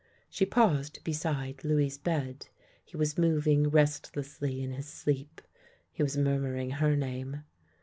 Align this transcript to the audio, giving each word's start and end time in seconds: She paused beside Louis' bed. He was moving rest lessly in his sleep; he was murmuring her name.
She 0.31 0.47
paused 0.47 1.03
beside 1.03 1.63
Louis' 1.63 1.99
bed. 1.99 2.47
He 2.83 2.97
was 2.97 3.19
moving 3.19 3.69
rest 3.69 4.11
lessly 4.15 4.59
in 4.63 4.71
his 4.71 4.87
sleep; 4.87 5.41
he 5.93 6.01
was 6.01 6.17
murmuring 6.17 6.71
her 6.71 6.95
name. 6.95 7.43